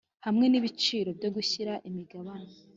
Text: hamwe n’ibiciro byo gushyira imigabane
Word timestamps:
hamwe 0.25 0.45
n’ibiciro 0.47 1.09
byo 1.17 1.29
gushyira 1.35 1.73
imigabane 1.89 2.49